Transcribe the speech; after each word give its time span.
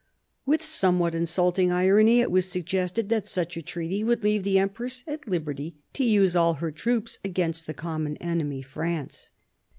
With 0.47 0.65
some 0.65 0.97
what 0.97 1.13
insulting 1.13 1.71
irony, 1.71 2.21
it 2.21 2.31
was 2.31 2.49
suggested 2.51 3.09
that 3.09 3.27
such 3.27 3.55
a 3.55 3.61
treaty 3.61 4.03
would 4.03 4.23
leave 4.23 4.41
the 4.41 4.57
empress 4.57 5.03
at 5.05 5.27
liberty 5.27 5.75
to 5.93 6.03
use 6.03 6.35
all 6.35 6.55
her 6.55 6.71
troops 6.71 7.19
against 7.23 7.67
the 7.67 7.75
common 7.75 8.17
enemy, 8.17 8.63
France. 8.63 9.29